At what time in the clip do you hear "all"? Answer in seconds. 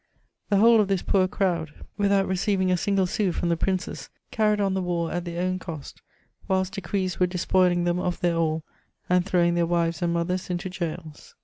8.35-8.63